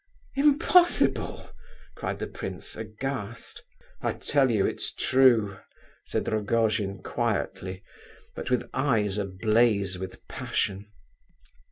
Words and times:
"Impossible!" 0.35 1.51
cried 1.95 2.17
the 2.17 2.25
prince, 2.25 2.75
aghast. 2.75 3.61
"I 4.01 4.13
tell 4.13 4.49
you 4.49 4.65
it's 4.65 4.91
true," 4.91 5.57
said 6.07 6.27
Rogojin 6.27 7.03
quietly, 7.03 7.83
but 8.35 8.49
with 8.49 8.67
eyes 8.73 9.19
ablaze 9.19 9.99
with 9.99 10.27
passion. 10.27 10.87